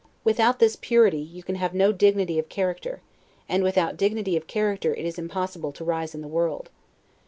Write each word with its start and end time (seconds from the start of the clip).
Without 0.23 0.57
this 0.57 0.75
purity, 0.75 1.19
you 1.19 1.43
can 1.43 1.53
have 1.53 1.75
no 1.75 1.91
dignity 1.91 2.39
of 2.39 2.49
character; 2.49 3.01
and 3.47 3.61
without 3.61 3.97
dignity 3.97 4.35
of 4.35 4.47
character 4.47 4.95
it 4.95 5.05
is 5.05 5.19
impossible 5.19 5.71
to 5.73 5.83
rise 5.83 6.15
in 6.15 6.21
the 6.21 6.27
world. 6.27 6.71